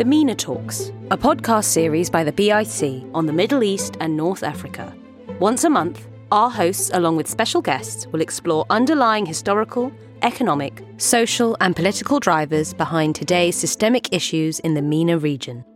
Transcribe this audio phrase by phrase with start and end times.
[0.00, 4.42] The MENA Talks, a podcast series by the BIC on the Middle East and North
[4.42, 4.96] Africa.
[5.40, 9.92] Once a month, our hosts, along with special guests, will explore underlying historical,
[10.22, 15.66] economic, social, and political drivers behind today's systemic issues in the MENA region.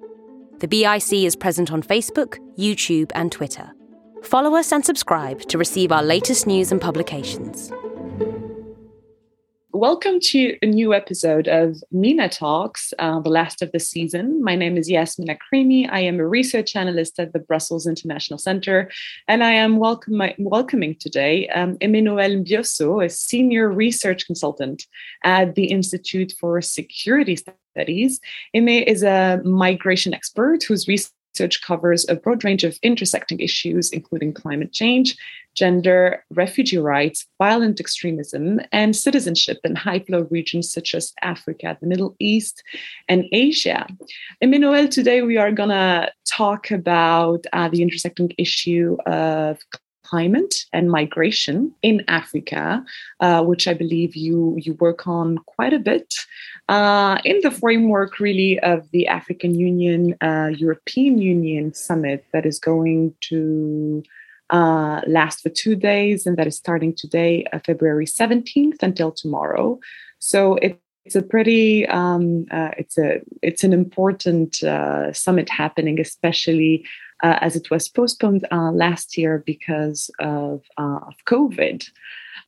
[0.61, 3.75] The BIC is present on Facebook, YouTube, and Twitter.
[4.23, 7.71] Follow us and subscribe to receive our latest news and publications.
[9.75, 14.41] Welcome to a new episode of MENA Talks, uh, the last of the season.
[14.41, 15.91] My name is Yasmine Akrimi.
[15.91, 18.89] I am a research analyst at the Brussels International Center,
[19.27, 24.87] and I am welcome, welcoming today um, Aimée-Noël Mbiyozo, a senior research consultant
[25.25, 28.21] at the Institute for Security Studies.
[28.55, 33.91] Aimée is a migration expert whose research research covers a broad range of intersecting issues,
[33.91, 35.17] including climate change,
[35.55, 41.87] gender, refugee rights, violent extremism, and citizenship in high flow regions such as Africa, the
[41.87, 42.63] Middle East,
[43.09, 43.87] and Asia.
[44.43, 49.59] Aimée-Noël, today we are going to talk about uh, the intersecting issue of
[50.05, 52.85] climate and migration in Africa,
[53.21, 56.15] uh, which I believe you you work on quite a bit
[56.69, 62.59] uh, in the framework, really, of the African Union uh, European Union summit that is
[62.59, 64.03] going to
[64.51, 69.79] uh, last for two days and that is starting today, uh, February seventeenth, until tomorrow.
[70.19, 76.01] So it it's a pretty um, uh, it's a it's an important uh, summit happening
[76.01, 76.85] especially
[77.25, 81.89] uh, as it was postponed uh, last year because of, uh, of COVID.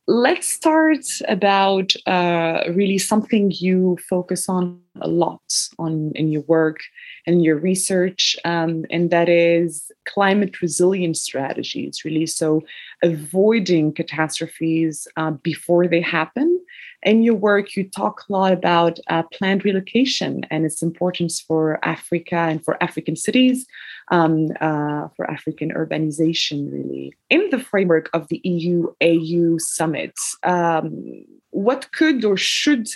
[0.06, 5.42] Let's start about uh, really something you focus on a lot
[5.78, 6.80] on in your work
[7.27, 12.04] and your research, um, and that is climate resilience strategies.
[12.04, 12.62] Really, so
[13.02, 16.60] avoiding catastrophes uh, before they happen
[17.06, 21.78] in your work, you talk a lot about uh, planned relocation and its importance for
[21.84, 23.64] Africa and for African cities,
[24.10, 27.14] um, uh, for African urbanization, really.
[27.30, 32.88] In the framework of the EU AU summit, um, what could or should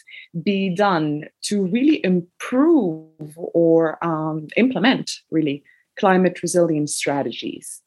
[0.43, 3.07] be done to really improve
[3.37, 5.63] or um, implement, really,
[5.97, 7.81] climate resilience strategies?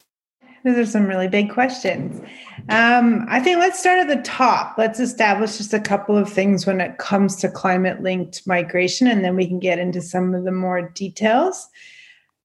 [0.64, 2.20] Those are some really big questions.
[2.70, 4.76] Um, I think let's start at the top.
[4.78, 9.22] Let's establish just a couple of things when it comes to climate linked migration, and
[9.22, 11.68] then we can get into some of the more details.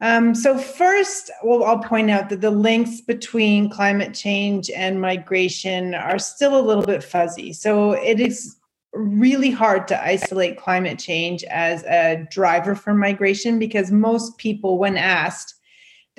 [0.01, 5.93] Um, so, first, well, I'll point out that the links between climate change and migration
[5.93, 7.53] are still a little bit fuzzy.
[7.53, 8.57] So, it is
[8.93, 14.97] really hard to isolate climate change as a driver for migration because most people, when
[14.97, 15.55] asked,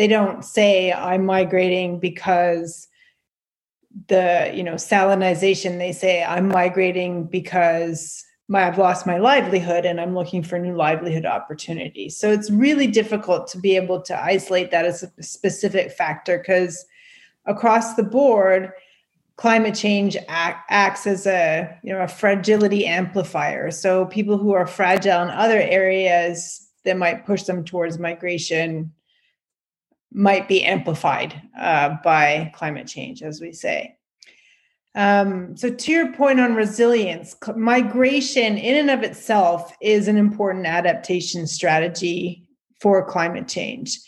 [0.00, 2.88] they don't say i'm migrating because
[4.08, 10.00] the you know salinization they say i'm migrating because my, i've lost my livelihood and
[10.00, 12.16] i'm looking for new livelihood opportunities.
[12.16, 16.82] So it's really difficult to be able to isolate that as a specific factor because
[17.44, 18.72] across the board
[19.36, 23.70] climate change act, acts as a you know a fragility amplifier.
[23.70, 28.94] So people who are fragile in other areas that might push them towards migration
[30.12, 33.96] might be amplified uh, by climate change, as we say.
[34.94, 40.66] Um, so, to your point on resilience, migration in and of itself is an important
[40.66, 42.44] adaptation strategy
[42.80, 44.00] for climate change.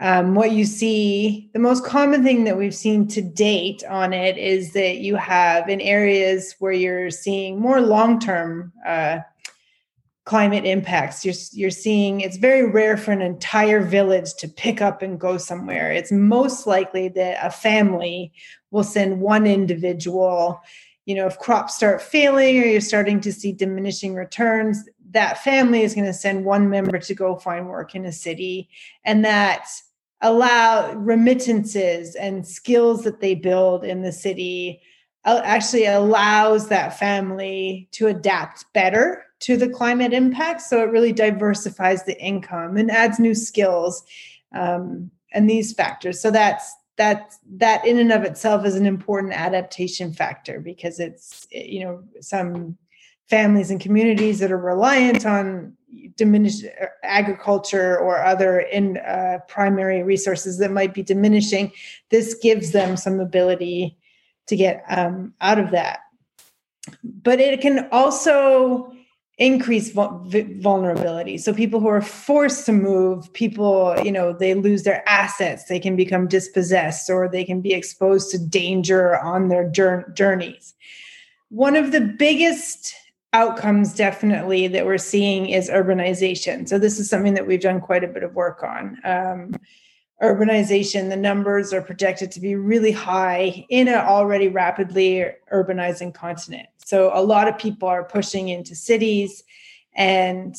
[0.00, 4.36] Um, what you see, the most common thing that we've seen to date on it
[4.36, 9.18] is that you have in areas where you're seeing more long term uh,
[10.24, 11.24] climate impacts.
[11.24, 15.36] You're you're seeing it's very rare for an entire village to pick up and go
[15.38, 15.92] somewhere.
[15.92, 18.32] It's most likely that a family
[18.70, 20.62] will send one individual.
[21.04, 25.82] You know if crops start failing or you're starting to see diminishing returns that family
[25.82, 28.68] is going to send one member to go find work in a city.
[29.04, 29.68] And that
[30.20, 34.82] allow remittances and skills that they build in the city
[35.24, 40.62] actually allows that family to adapt better to the climate impact.
[40.62, 44.04] So it really diversifies the income and adds new skills
[44.54, 46.20] um, and these factors.
[46.20, 51.46] So that's that that in and of itself is an important adaptation factor because it's
[51.50, 52.78] you know some
[53.28, 55.76] families and communities that are reliant on
[56.16, 61.72] diminished uh, agriculture or other in uh, primary resources that might be diminishing
[62.10, 63.96] this gives them some ability
[64.46, 66.00] to get um, out of that
[67.02, 68.92] but it can also
[69.38, 75.06] increase vulnerability so people who are forced to move people you know they lose their
[75.08, 79.68] assets they can become dispossessed or they can be exposed to danger on their
[80.14, 80.74] journeys
[81.48, 82.94] one of the biggest
[83.34, 86.68] outcomes definitely that we're seeing is urbanization.
[86.68, 88.98] So this is something that we've done quite a bit of work on.
[89.04, 89.54] Um,
[90.24, 96.68] urbanization, the numbers are projected to be really high in an already rapidly urbanizing continent.
[96.84, 99.42] So a lot of people are pushing into cities
[99.94, 100.56] and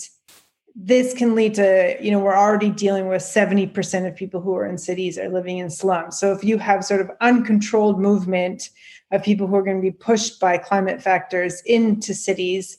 [0.75, 4.65] this can lead to you know we're already dealing with 70% of people who are
[4.65, 8.69] in cities are living in slums so if you have sort of uncontrolled movement
[9.11, 12.77] of people who are going to be pushed by climate factors into cities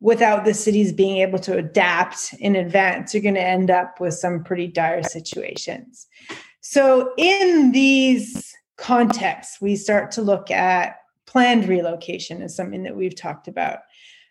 [0.00, 4.14] without the cities being able to adapt in advance you're going to end up with
[4.14, 6.06] some pretty dire situations
[6.60, 10.96] so in these contexts we start to look at
[11.26, 13.80] planned relocation as something that we've talked about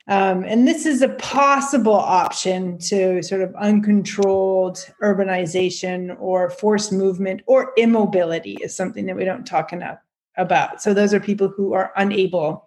[0.08, 7.42] um, and this is a possible option to sort of uncontrolled urbanization or forced movement
[7.48, 9.98] or immobility is something that we don't talk enough
[10.38, 10.82] about.
[10.82, 12.65] So those are people who are unable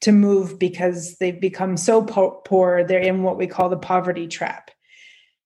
[0.00, 4.26] to move because they've become so po- poor they're in what we call the poverty
[4.26, 4.70] trap.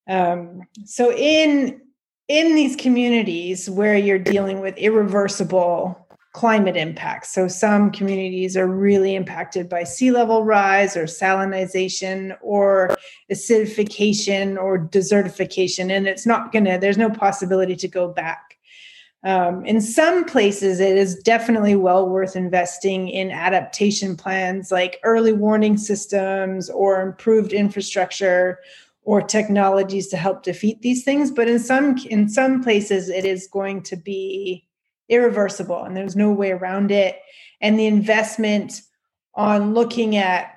[0.08, 1.80] Um, so in
[2.28, 6.02] in these communities where you're dealing with irreversible
[6.32, 7.30] climate impacts.
[7.30, 12.96] So some communities are really impacted by sea level rise or salinization or
[13.30, 15.90] acidification or desertification.
[15.90, 18.58] And it's not to, there's no possibility to go back.
[19.24, 25.32] Um, in some places, it is definitely well worth investing in adaptation plans like early
[25.32, 28.58] warning systems or improved infrastructure
[29.04, 31.30] or technologies to help defeat these things.
[31.30, 34.66] But in some in some places, it is going to be
[35.08, 37.20] irreversible and there's no way around it.
[37.60, 38.80] And the investment
[39.34, 40.56] on looking at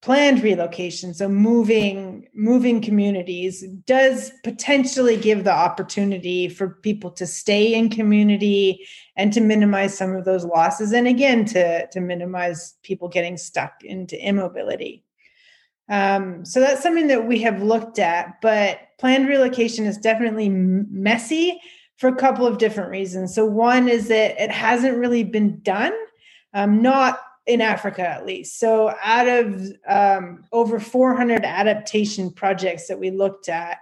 [0.00, 7.74] planned relocation so moving moving communities does potentially give the opportunity for people to stay
[7.74, 8.86] in community
[9.16, 13.84] and to minimize some of those losses and again to to minimize people getting stuck
[13.84, 15.04] into immobility
[15.88, 21.60] um, so that's something that we have looked at but planned relocation is definitely messy
[22.02, 23.32] for a couple of different reasons.
[23.32, 25.92] So, one is that it hasn't really been done,
[26.52, 28.58] um, not in Africa at least.
[28.58, 33.78] So, out of um, over 400 adaptation projects that we looked at,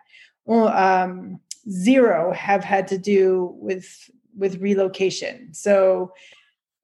[0.49, 1.41] um,
[1.71, 5.53] zero have had to do with with relocation.
[5.53, 6.13] So,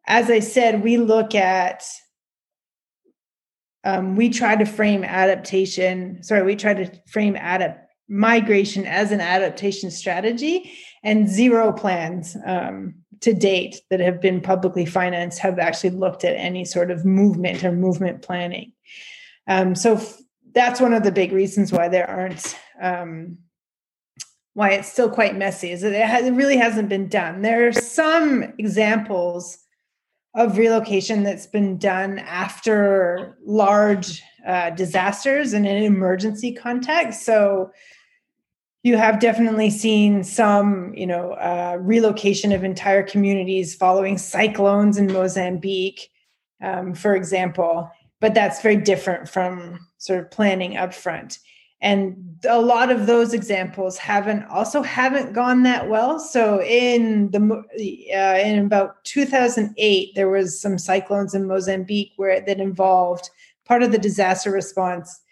[0.06, 1.84] as I said, we look at
[3.84, 6.22] um, we try to frame adaptation.
[6.22, 12.94] Sorry, we try to frame adapt migration as an adaptation strategy and zero plans um,
[13.20, 17.64] to date that have been publicly financed have actually looked at any sort of movement
[17.64, 18.72] or movement planning.
[19.46, 20.18] Um, so f-
[20.52, 23.38] that's one of the big reasons why there aren't um,
[24.54, 27.42] why it's still quite messy is that it, has, it really hasn't been done.
[27.42, 29.58] There are some examples
[30.34, 37.24] of relocation that's been done after large uh, disasters in an emergency context.
[37.24, 37.70] So
[38.86, 45.12] you have definitely seen some, you know, uh, relocation of entire communities following cyclones in
[45.12, 46.08] Mozambique,
[46.62, 47.90] um, for example.
[48.20, 51.40] But that's very different from sort of planning upfront.
[51.80, 56.20] And a lot of those examples haven't also haven't gone that well.
[56.20, 57.40] So in the
[58.14, 63.30] uh, in about 2008, there was some cyclones in Mozambique where that involved
[63.64, 65.22] part of the disaster response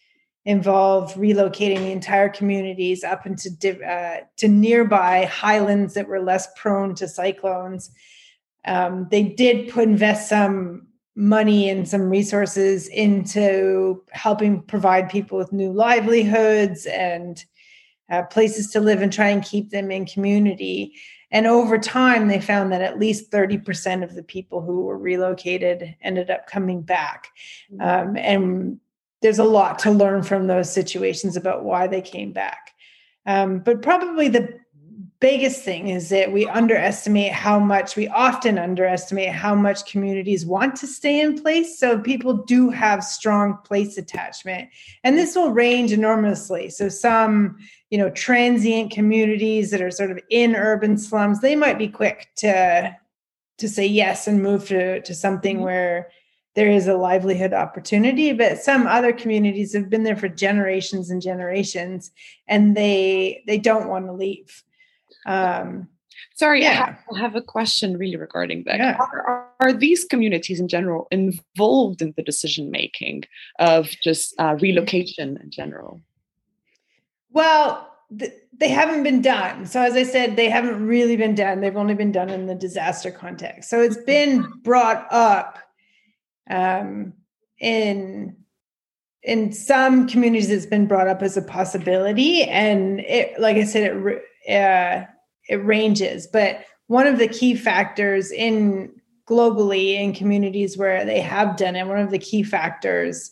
[0.45, 3.51] involved relocating the entire communities up into
[3.87, 7.91] uh, to nearby highlands that were less prone to cyclones.
[8.67, 10.87] Um, they did put invest some
[11.17, 17.45] money and some resources into helping provide people with new livelihoods and
[18.11, 20.95] uh, places to live and try and keep them in community.
[21.31, 25.97] And over time, they found that at least 30% of the people who were relocated
[26.03, 27.29] ended up coming back.
[27.73, 28.09] Mm-hmm.
[28.11, 28.81] Um, and
[29.25, 32.73] there's a lot to learn from those situations about why they came back.
[33.25, 34.61] Um, but probably the
[35.19, 40.77] biggest thing is that we underestimate how much, we often underestimate how much communities want
[40.77, 41.79] to stay in place.
[41.79, 44.69] So people do have strong place attachment.
[45.05, 46.69] And this will range enormously.
[46.69, 47.57] So some,
[47.89, 52.29] you know, transient communities that are sort of in urban slums, they might be quick
[52.37, 52.95] to
[53.57, 55.65] to say yes and move to, to something mm-hmm.
[55.65, 56.11] where
[56.55, 61.21] there is a livelihood opportunity but some other communities have been there for generations and
[61.21, 62.11] generations
[62.49, 64.63] and they they don't want to leave.
[65.27, 65.89] Um,
[66.35, 66.97] sorry yeah.
[67.13, 68.79] I, have, a question really regarding that.
[68.79, 68.97] Yeah.
[68.99, 73.25] are, are, are, these communities in general involved in the decision making
[73.59, 76.03] of just uh, relocation in general?
[77.31, 79.67] Well th- they haven't been done.
[79.67, 81.61] So as i said they haven't really been done.
[81.61, 83.71] They've only been done in the disaster context.
[83.71, 85.59] So it's been brought up
[86.51, 87.13] um,
[87.59, 88.37] in
[89.23, 93.97] in some communities it's been brought up as a possibility and it like i said
[93.97, 95.05] it uh,
[95.49, 98.93] it ranges but one of the key factors in
[99.27, 103.31] globally in communities where they have done it one of the key factors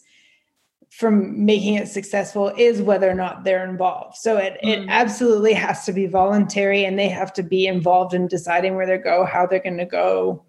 [0.91, 4.71] from making it successful is whether or not they're involved so it, mm.
[4.71, 8.87] it absolutely has to be voluntary and they have to be involved in deciding where
[8.87, 10.43] they go how they're going to go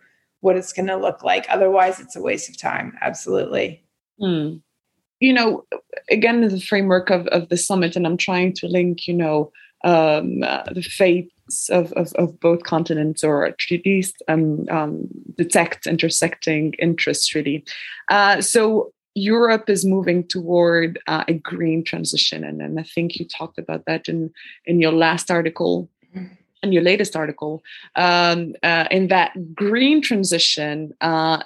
[0.43, 1.45] what it's going to look like.
[1.50, 2.97] Otherwise it's a waste of time.
[3.01, 3.83] Absolutely.
[4.21, 4.62] Mm
[5.23, 5.63] you know,
[6.09, 9.53] again, the framework of, of the summit, and I'm trying to link, you know,
[9.85, 15.07] um, uh, the fates of, of, of, both continents, or at least um, um,
[15.38, 17.63] detect intersecting interests, really.
[18.09, 23.25] Uh, so Europe is moving toward uh, a green transition, and, and I think you
[23.25, 24.29] talked about that in
[24.65, 25.89] in your last article.
[26.63, 27.62] In your latest article,
[27.96, 31.43] um, uh, in that green transition, uh,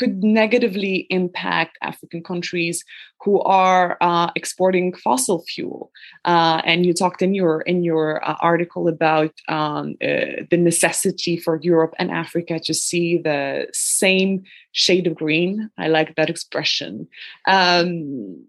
[0.00, 2.82] could negatively impact African countries
[3.22, 5.90] who are uh, exporting fossil fuel.
[6.24, 11.36] Uh, and you talked in your in your uh, article about um, uh, the necessity
[11.36, 15.70] for Europe and Africa to see the same shade of green.
[15.76, 17.06] I like that expression.
[17.46, 18.46] Um,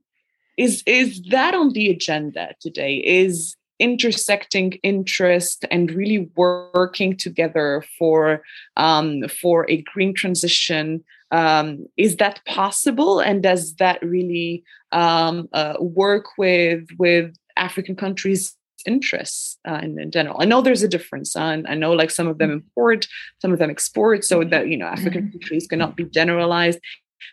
[0.58, 2.96] is is that on the agenda today?
[2.96, 8.44] Is intersecting interest and really working together for
[8.78, 15.74] um, for a green transition um, is that possible and does that really um, uh,
[15.80, 21.36] work with with african countries interests uh, in, in, general i know there's a difference
[21.36, 22.68] uh, i know like some of them mm-hmm.
[22.68, 23.08] import
[23.40, 25.32] some of them export so that you know african mm-hmm.
[25.32, 26.80] countries cannot be generalized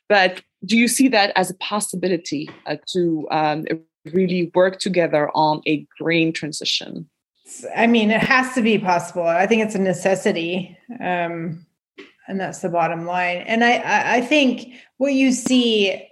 [0.08, 3.64] but do you see that as a possibility uh, to um,
[4.14, 7.08] really work together on a green transition
[7.76, 11.64] i mean it has to be possible i think it's a necessity um,
[12.28, 13.38] and that's the bottom line.
[13.38, 16.06] And I, I think what you see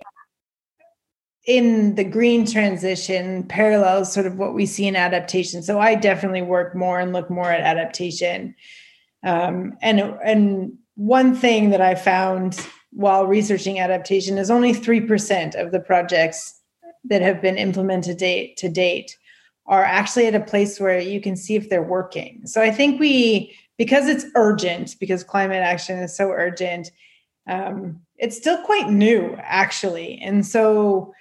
[1.46, 5.62] in the green transition parallels sort of what we see in adaptation.
[5.62, 8.56] So I definitely work more and look more at adaptation.
[9.22, 15.54] Um, and and one thing that I found while researching adaptation is only three percent
[15.54, 16.60] of the projects
[17.08, 18.18] that have been implemented
[18.56, 19.16] to date
[19.66, 22.42] are actually at a place where you can see if they're working.
[22.46, 26.90] So I think we because it's urgent, because climate action is so urgent,
[27.46, 30.18] um, it's still quite new, actually.
[30.22, 31.12] And so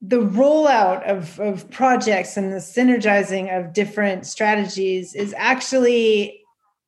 [0.00, 6.40] the rollout of, of projects and the synergizing of different strategies is actually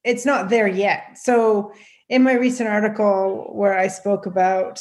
[0.04, 1.72] it's not there yet so
[2.08, 4.78] in my recent article where i spoke about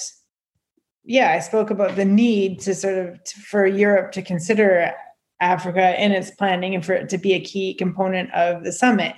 [1.07, 4.91] yeah i spoke about the need to sort of to, for europe to consider
[5.39, 9.15] africa in its planning and for it to be a key component of the summit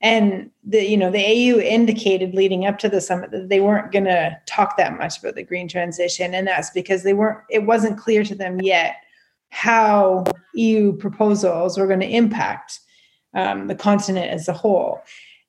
[0.00, 3.92] and the you know the AU indicated leading up to the summit that they weren't
[3.92, 7.40] going to talk that much about the green transition, and that's because they weren't.
[7.50, 8.96] It wasn't clear to them yet
[9.50, 12.80] how EU proposals were going to impact
[13.34, 15.02] um, the continent as a whole.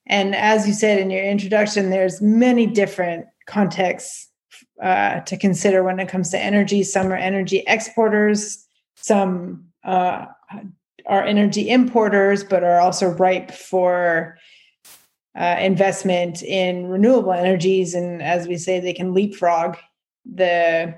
[0.08, 4.28] And as you said in your introduction, there's many different contexts
[4.82, 6.84] uh, to consider when it comes to energy.
[6.84, 8.66] Some are energy exporters.
[8.96, 10.26] Some uh,
[11.06, 14.38] are energy importers, but are also ripe for
[15.36, 17.94] uh, investment in renewable energies.
[17.94, 19.78] And as we say, they can leapfrog
[20.26, 20.96] the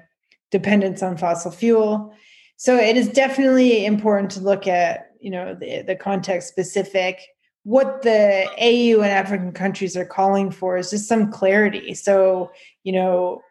[0.52, 2.14] dependence on fossil fuel.
[2.58, 7.22] So it is definitely important to look at, you know, the, the context specific.
[7.64, 11.94] What the AU and African countries are calling for is just some clarity.
[11.94, 12.52] So,
[12.84, 13.42] you know,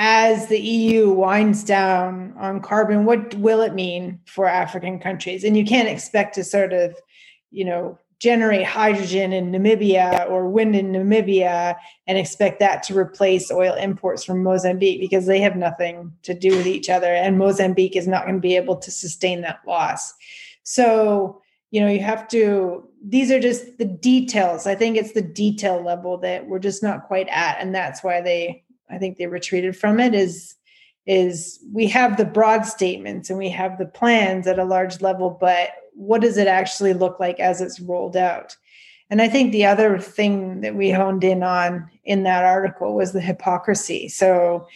[0.00, 5.42] as the EU winds down on carbon, what will it mean for African countries?
[5.42, 6.94] And you can't expect to sort of,
[7.50, 11.74] you know, generate hydrogen in Namibia or wind in Namibia
[12.06, 16.56] and expect that to replace oil imports from Mozambique because they have nothing to do
[16.56, 17.12] with each other.
[17.12, 20.14] And Mozambique is not going to be able to sustain that loss.
[20.62, 24.68] So, you know, you have to, these are just the details.
[24.68, 27.58] I think it's the detail level that we're just not quite at.
[27.60, 30.54] And that's why they I think they retreated from it is
[31.06, 35.30] is we have the broad statements and we have the plans at a large level,
[35.40, 38.54] but what does it actually look like as it's rolled out?
[39.08, 43.12] And I think the other thing that we honed in on in that article was
[43.12, 44.08] the hypocrisy.
[44.08, 44.68] So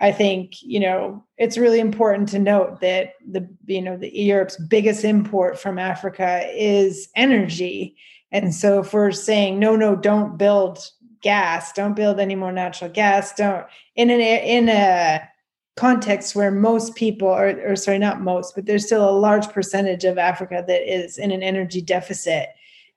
[0.00, 4.56] I think, you know, it's really important to note that the, you know, the Europe's
[4.56, 7.96] biggest import from Africa is energy.
[8.32, 10.90] And so if we're saying, no, no, don't build
[11.22, 11.72] gas.
[11.72, 13.32] Don't build any more natural gas.
[13.34, 15.28] Don't in an in a
[15.76, 20.04] context where most people or, or sorry not most but there's still a large percentage
[20.04, 22.48] of africa that is in an energy deficit.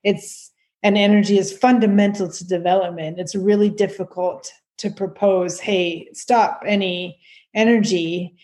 [0.04, 0.52] It's
[0.84, 3.18] and energy is fundamental to development.
[3.18, 7.20] It's really difficult to propose, hey, stop any
[7.54, 8.36] energy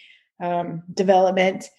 [0.41, 1.69] um, development.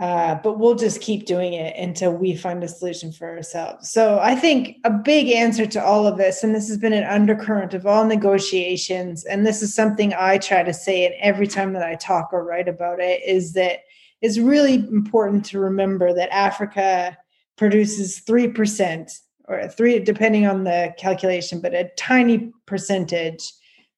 [0.00, 3.90] Uh, but we'll just keep doing it until we find a solution for ourselves.
[3.90, 7.04] So I think a big answer to all of this, and this has been an
[7.04, 11.74] undercurrent of all negotiations, and this is something I try to say, and every time
[11.74, 13.80] that I talk or write about it, is that
[14.22, 17.18] it's really important to remember that Africa
[17.58, 19.10] produces 3%
[19.48, 23.52] or 3 depending on the calculation but a tiny percentage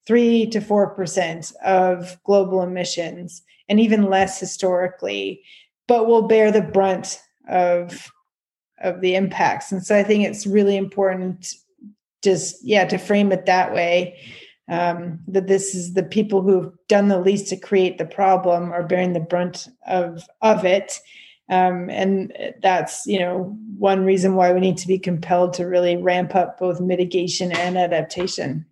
[0.06, 5.42] 3 to 4% of global emissions and even less historically
[5.88, 8.10] but will bear the brunt of
[8.80, 9.70] of the impacts.
[9.70, 11.54] And so i think it's really important
[12.22, 14.16] just yeah to frame it that way
[14.68, 18.82] um, that this is the people who've done the least to create the problem are
[18.82, 20.98] bearing the brunt of of it.
[21.50, 25.96] Um, and that's you know one reason why we need to be compelled to really
[25.96, 28.64] ramp up both mitigation and adaptation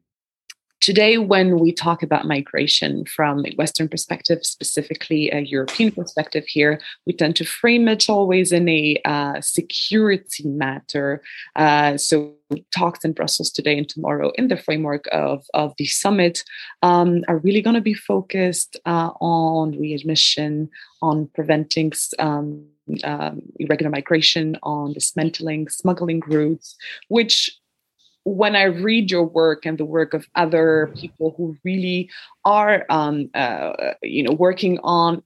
[0.81, 6.81] Today, when we talk about migration from a Western perspective, specifically a European perspective here,
[7.07, 11.23] we tend to frame it always in a uh, security matter.
[11.55, 12.33] Uh, so,
[12.75, 16.43] talks in Brussels today and tomorrow, in the framework of, of the summit,
[16.81, 20.71] um, are really going to be focused uh, on readmission,
[21.03, 21.93] on preventing.
[22.19, 22.65] Um,
[23.05, 27.60] um, irregular migration, on dismantling smuggling routes, which
[28.25, 32.11] when I read your work and the work of other people who really
[32.45, 35.23] are, um, uh, you know, working on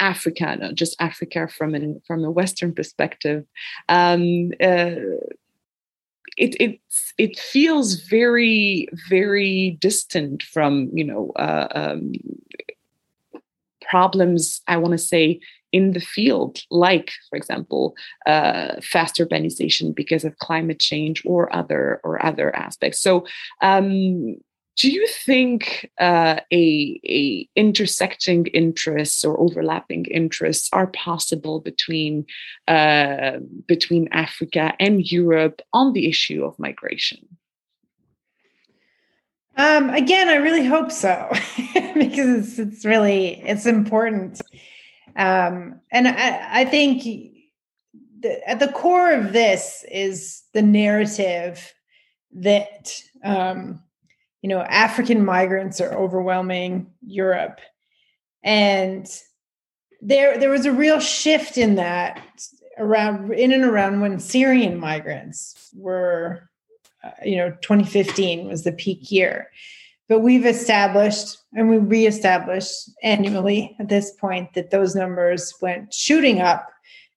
[0.00, 3.44] Africa, not just Africa from an from a Western perspective,
[3.88, 4.94] um, uh,
[6.36, 6.80] it it
[7.18, 12.12] it feels very very distant from you know uh, um,
[13.88, 14.60] problems.
[14.68, 15.40] I want to say
[15.72, 17.94] in the field, like, for example,
[18.26, 23.00] uh, faster urbanization because of climate change or other or other aspects.
[23.00, 23.26] So,
[23.60, 24.36] um,
[24.78, 32.24] do you think uh, a, a intersecting interests or overlapping interests are possible between
[32.68, 37.18] uh, between Africa and Europe on the issue of migration?
[39.56, 41.28] Um, again, I really hope so
[41.74, 44.40] because it's, it's really it's important.
[45.18, 47.02] Um, and I, I think
[48.20, 51.72] the, at the core of this is the narrative
[52.32, 52.92] that
[53.24, 53.82] um,
[54.42, 57.60] you know African migrants are overwhelming Europe,
[58.44, 59.06] and
[60.00, 62.22] there there was a real shift in that
[62.78, 66.48] around in and around when Syrian migrants were,
[67.02, 69.50] uh, you know, 2015 was the peak year.
[70.08, 76.40] But we've established and we reestablished annually at this point that those numbers went shooting
[76.40, 76.68] up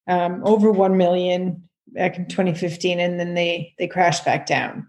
[0.08, 4.88] um, over 1 million back in 2015 and then they they crashed back down.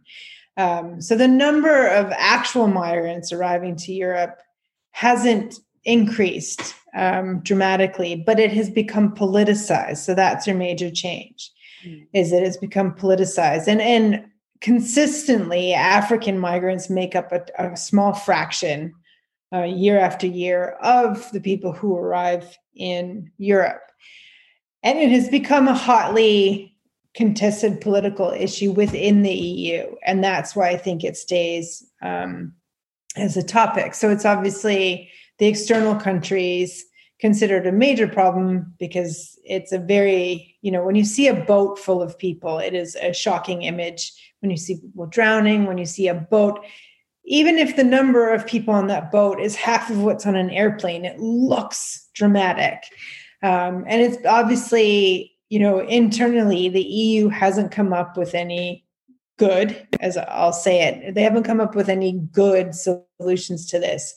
[0.56, 4.38] Um, so the number of actual migrants arriving to europe
[4.90, 9.98] hasn't increased um, dramatically but it has become politicized.
[9.98, 11.50] So that's your major change
[11.86, 12.06] mm.
[12.12, 13.68] is that it's become politicized.
[13.68, 14.24] And and
[14.62, 18.94] consistently african migrants make up a, a small fraction
[19.52, 23.82] uh, year after year of the people who arrive in europe.
[24.82, 26.74] And it has become a hotly
[27.14, 32.54] contested political issue within the eu and that's why i think it stays um,
[33.16, 33.94] as a topic.
[33.94, 36.84] So it's obviously the external countries
[37.22, 41.78] considered a major problem because it's a very you know when you see a boat
[41.78, 45.86] full of people it is a shocking image when you see people drowning, when you
[45.86, 46.64] see a boat,
[47.24, 50.50] even if the number of people on that boat is half of what's on an
[50.50, 52.82] airplane, it looks dramatic.
[53.44, 58.84] Um, and it's obviously, you know, internally, the EU hasn't come up with any
[59.38, 64.12] good, as I'll say it, they haven't come up with any good solutions to this.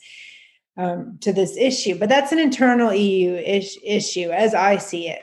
[0.78, 5.22] Um, to this issue, but that's an internal EU ish, issue as I see it.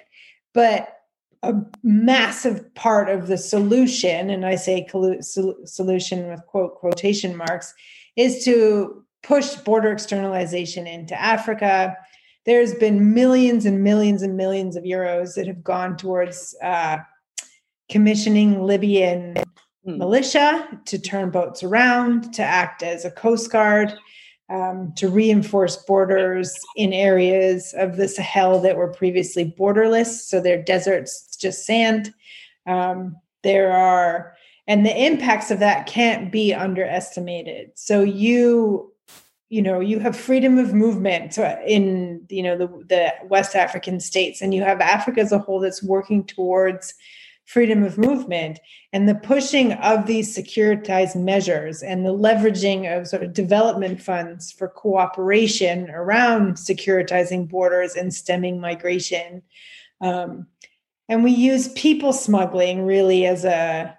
[0.55, 0.89] But
[1.43, 4.87] a massive part of the solution, and I say
[5.65, 7.75] solution with quote quotation marks,
[8.17, 11.97] is to push border externalization into Africa.
[12.47, 16.99] There's been millions and millions and millions of euros that have gone towards uh,
[17.91, 19.35] commissioning Libyan
[19.87, 19.97] mm.
[19.99, 23.93] militia to turn boats around, to act as a coast guard
[24.53, 30.29] um, to reinforce borders in areas of the Sahel that were previously borderless.
[30.29, 32.13] So they're deserts, just sand.
[32.67, 34.37] Um, there are,
[34.67, 37.71] and the impacts of that can't be underestimated.
[37.77, 38.93] So you,
[39.49, 44.43] you know, you have freedom of movement in, you know, the, the West African states,
[44.43, 46.95] and you have Africa as a whole that's working towards
[47.45, 48.59] freedom of movement
[48.93, 54.53] and the pushing of these securitized measures and the leveraging of sort of development funds
[54.53, 59.43] for cooperation around securitizing borders and stemming migration.
[60.01, 60.47] Um,
[61.09, 63.99] and we use people smuggling really as a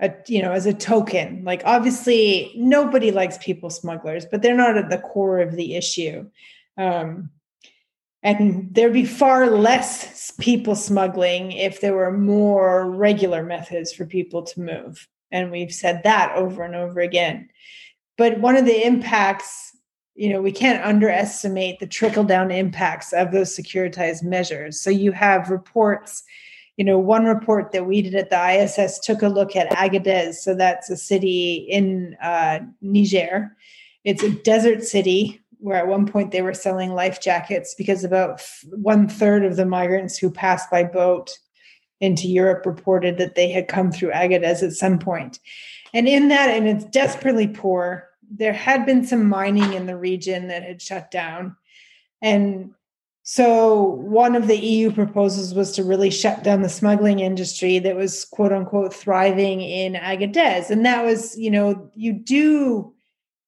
[0.00, 4.76] a you know as a token like obviously nobody likes people smugglers but they're not
[4.76, 6.28] at the core of the issue
[6.76, 7.30] um,
[8.22, 14.42] and there'd be far less people smuggling if there were more regular methods for people
[14.42, 15.06] to move.
[15.30, 17.48] And we've said that over and over again.
[18.16, 19.76] But one of the impacts,
[20.14, 24.80] you know, we can't underestimate the trickle down impacts of those securitized measures.
[24.80, 26.22] So you have reports,
[26.76, 30.34] you know, one report that we did at the ISS took a look at Agadez.
[30.36, 33.54] So that's a city in uh, Niger.
[34.04, 38.42] It's a desert city where at one point they were selling life jackets because about
[38.70, 41.38] one third of the migrants who passed by boat
[42.00, 45.40] into Europe reported that they had come through Agadez at some point.
[45.94, 50.48] And in that, and it's desperately poor, there had been some mining in the region
[50.48, 51.56] that had shut down.
[52.20, 52.72] And
[53.22, 57.96] so one of the EU proposals was to really shut down the smuggling industry that
[57.96, 60.70] was quote unquote thriving in Agadez.
[60.70, 62.94] And that was, you know, you do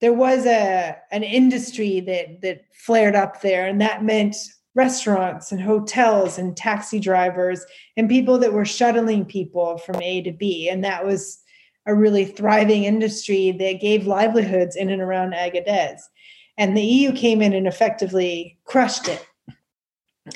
[0.01, 4.37] there was a an industry that that flared up there and that meant
[4.75, 7.65] restaurants and hotels and taxi drivers
[7.97, 10.69] and people that were shuttling people from A to B.
[10.69, 11.41] And that was
[11.87, 16.01] a really thriving industry that gave livelihoods in and around Agadez.
[16.57, 19.27] And the EU came in and effectively crushed it.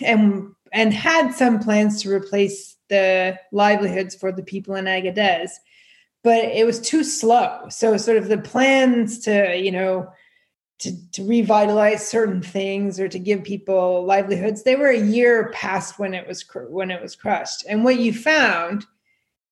[0.01, 5.51] And and had some plans to replace the livelihoods for the people in Agadez
[6.23, 7.67] but it was too slow.
[7.69, 10.11] So sort of the plans to, you know,
[10.79, 15.99] to, to revitalize certain things or to give people livelihoods, they were a year past
[15.99, 17.65] when it was when it was crushed.
[17.69, 18.87] And what you found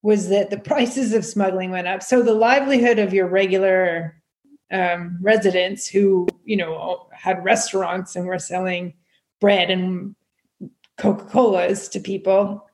[0.02, 2.02] was that the prices of smuggling went up.
[2.02, 4.20] So the livelihood of your regular
[4.72, 8.94] um, residents who, you know, had restaurants and were selling
[9.40, 10.14] bread and
[10.98, 12.68] Coca Colas to people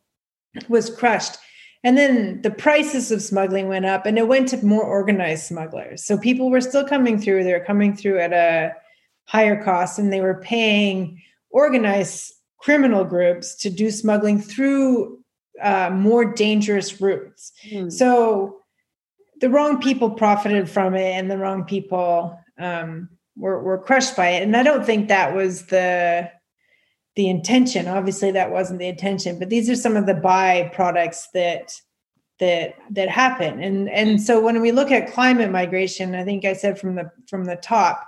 [0.69, 1.37] was crushed
[1.85, 6.05] and then the prices of smuggling went up and it went to more organized smugglers.
[6.05, 8.75] So people were still coming through, they were coming through at a
[9.25, 15.21] higher cost and they were paying organized criminal groups to do smuggling through
[15.63, 17.53] uh, more dangerous routes.
[17.71, 17.93] Mm.
[17.93, 18.61] So
[19.41, 24.29] the wrong people profited from it and the wrong people um, were, were crushed by
[24.31, 24.43] it.
[24.43, 26.31] And I don't think that was the
[27.17, 27.89] the intention.
[27.89, 31.73] Obviously, that wasn't the intention, but these are some of the byproducts that
[32.39, 33.63] that that happen.
[33.63, 37.11] And and so when we look at climate migration, I think I said from the
[37.29, 38.07] from the top,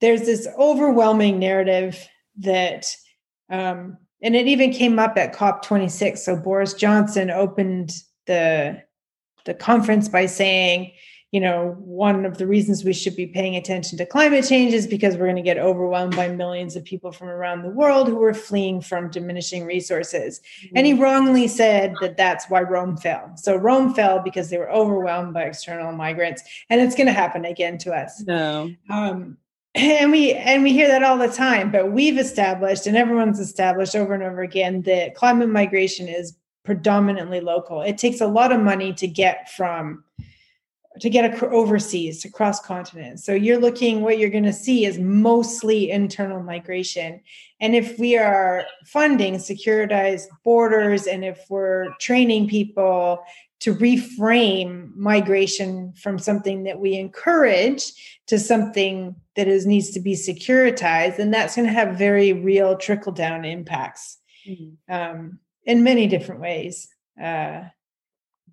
[0.00, 2.86] there's this overwhelming narrative that
[3.50, 6.18] um, and it even came up at COP26.
[6.18, 7.92] So Boris Johnson opened
[8.26, 8.82] the
[9.44, 10.92] the conference by saying,
[11.34, 14.86] you know, one of the reasons we should be paying attention to climate change is
[14.86, 18.22] because we're going to get overwhelmed by millions of people from around the world who
[18.22, 20.40] are fleeing from diminishing resources.
[20.62, 20.76] Mm-hmm.
[20.76, 23.32] And he wrongly said that that's why Rome fell.
[23.36, 27.44] So Rome fell because they were overwhelmed by external migrants, and it's going to happen
[27.44, 28.22] again to us.
[28.24, 28.70] No.
[28.88, 29.36] Um,
[29.74, 33.96] and we and we hear that all the time, but we've established, and everyone's established
[33.96, 37.82] over and over again, that climate migration is predominantly local.
[37.82, 40.04] It takes a lot of money to get from
[41.00, 43.24] to get overseas to cross continents.
[43.24, 47.20] So you're looking, what you're going to see is mostly internal migration.
[47.60, 53.24] And if we are funding securitized borders and if we're training people
[53.60, 60.14] to reframe migration from something that we encourage to something that is needs to be
[60.14, 64.94] securitized, then that's going to have very real trickle down impacts mm-hmm.
[64.94, 66.88] um, in many different ways.
[67.20, 67.62] Uh,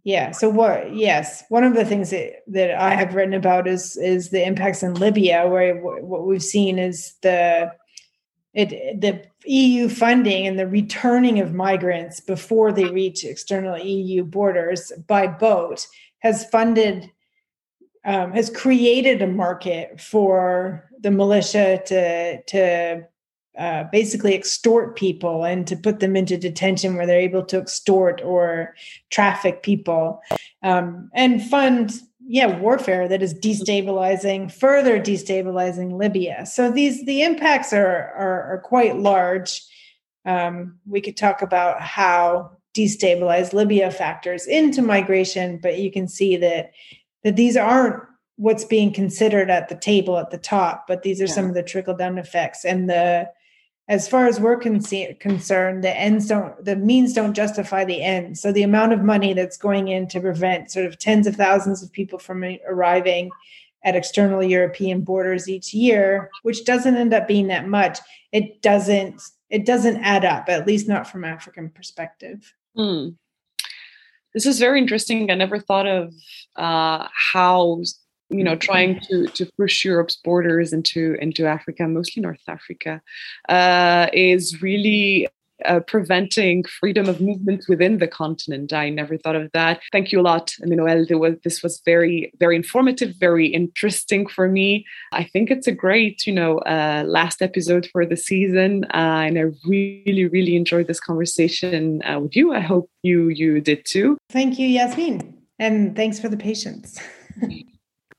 [0.03, 0.31] yeah.
[0.31, 0.95] So what?
[0.95, 4.83] Yes, one of the things that, that I have written about is is the impacts
[4.83, 7.71] in Libya, where what we've seen is the
[8.53, 14.91] it the EU funding and the returning of migrants before they reach external EU borders
[15.07, 15.87] by boat
[16.19, 17.09] has funded
[18.03, 23.07] um, has created a market for the militia to to
[23.57, 28.21] uh, basically extort people and to put them into detention where they're able to extort
[28.23, 28.75] or
[29.09, 30.21] traffic people.
[30.63, 36.45] Um, and fund yeah warfare that is destabilizing further destabilizing libya.
[36.45, 39.61] So these the impacts are are, are quite large.
[40.25, 46.37] Um, we could talk about how destabilized libya factors into migration but you can see
[46.37, 46.71] that
[47.25, 48.01] that these aren't
[48.37, 51.33] what's being considered at the table at the top but these are yeah.
[51.33, 53.29] some of the trickle down effects and the
[53.91, 54.80] as far as we're con-
[55.19, 58.41] concerned, the ends don't, the means don't justify the ends.
[58.41, 61.84] So the amount of money that's going in to prevent sort of tens of thousands
[61.84, 63.32] of people from arriving
[63.84, 67.99] at external European borders each year, which doesn't end up being that much,
[68.32, 72.54] it doesn't it doesn't add up, at least not from African perspective.
[72.77, 73.10] Hmm.
[74.34, 75.30] This is very interesting.
[75.30, 76.13] I never thought of
[76.56, 77.82] uh, how
[78.31, 83.01] you know trying to to push Europe's borders into into Africa, mostly North Africa,
[83.49, 85.27] uh, is really
[85.65, 88.73] uh, preventing freedom of movement within the continent.
[88.73, 89.81] I never thought of that.
[89.91, 91.41] Thank you a lot, Aimée-Noël.
[91.43, 94.85] This was very, very informative, very interesting for me.
[95.11, 99.37] I think it's a great, you know, uh, last episode for the season, uh, and
[99.37, 102.53] I really, really enjoyed this conversation uh, with you.
[102.53, 104.17] I hope you you did too.
[104.29, 106.99] Thank you, Yasmine, and thanks for the patience.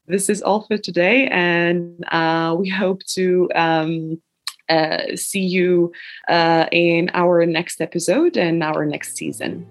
[0.07, 3.49] this is all for today, and uh, we hope to.
[3.55, 4.23] Um,
[4.69, 5.93] uh, see you
[6.29, 9.67] uh, in our next episode and our next season.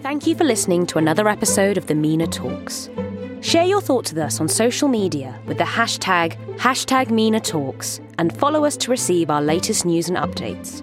[0.00, 2.88] Thank you for listening to another episode of the MENA Talks.
[3.40, 8.36] Share your thoughts with us on social media with the hashtag, hashtag MENA Talks, and
[8.36, 10.82] follow us to receive our latest news and updates.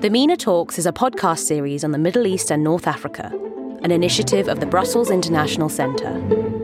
[0.00, 3.32] The MENA Talks is a podcast series on the Middle East and North Africa,
[3.82, 6.63] an initiative of the Brussels International Centre.